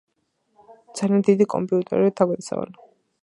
ძალიან 0.99 1.25
დიდი 1.27 1.47
კომპიუტერული 1.55 2.15
თავგადასავალი. 2.21 2.75